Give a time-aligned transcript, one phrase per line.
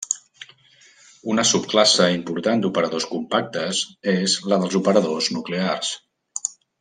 [1.33, 3.85] Una subclasse important d'operadors compactes
[4.17, 5.93] és la dels operadors nuclears.